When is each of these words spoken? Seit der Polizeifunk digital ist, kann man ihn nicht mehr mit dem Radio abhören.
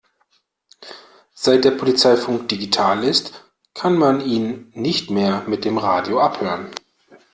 Seit 1.35 1.63
der 1.63 1.69
Polizeifunk 1.69 2.49
digital 2.49 3.03
ist, 3.03 3.45
kann 3.75 3.95
man 3.99 4.19
ihn 4.19 4.71
nicht 4.73 5.11
mehr 5.11 5.43
mit 5.45 5.63
dem 5.63 5.77
Radio 5.77 6.19
abhören. 6.19 6.71